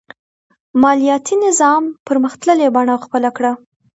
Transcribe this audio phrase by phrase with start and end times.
[0.81, 3.51] مالیاتي نظام پرمختللې بڼه خپله کړه.